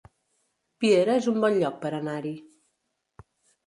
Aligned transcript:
Piera 0.85 1.19
es 1.23 1.29
un 1.33 1.39
bon 1.45 1.61
lloc 1.61 1.79
per 1.87 1.95
anar-hi 2.01 2.37